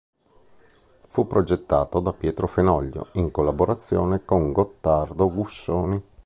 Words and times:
Fu 1.09 1.27
progettato 1.27 1.99
da 1.99 2.11
Pietro 2.11 2.47
Fenoglio, 2.47 3.09
in 3.11 3.29
collaborazione 3.29 4.25
con 4.25 4.51
Gottardo 4.51 5.31
Gussoni. 5.31 6.03